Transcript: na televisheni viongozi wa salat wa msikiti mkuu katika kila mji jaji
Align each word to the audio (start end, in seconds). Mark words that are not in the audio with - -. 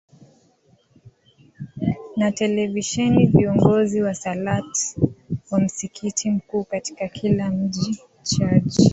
na 2.17 2.31
televisheni 2.31 3.27
viongozi 3.27 4.01
wa 4.01 4.13
salat 4.13 4.75
wa 5.51 5.59
msikiti 5.59 6.31
mkuu 6.31 6.63
katika 6.63 7.07
kila 7.07 7.49
mji 7.49 8.01
jaji 8.39 8.89